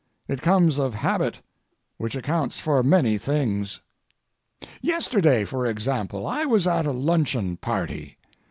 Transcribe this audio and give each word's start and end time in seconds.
It 0.27 0.41
comes 0.41 0.79
of 0.79 0.95
habit, 0.95 1.41
which 1.99 2.15
accounts 2.15 2.59
for 2.59 2.81
many 2.81 3.19
things. 3.19 3.81
Yesterday, 4.81 5.45
for 5.45 5.67
example, 5.67 6.25
I 6.25 6.43
was 6.43 6.65
at 6.65 6.87
a 6.87 6.91
luncheon 6.91 7.55
party. 7.57 8.17